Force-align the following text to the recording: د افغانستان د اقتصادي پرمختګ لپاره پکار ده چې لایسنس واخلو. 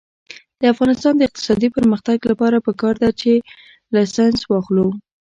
د 0.59 0.61
افغانستان 0.73 1.13
د 1.17 1.21
اقتصادي 1.27 1.69
پرمختګ 1.77 2.17
لپاره 2.31 2.63
پکار 2.67 2.95
ده 3.03 3.09
چې 3.19 3.31
لایسنس 3.93 4.39
واخلو. 4.51 4.87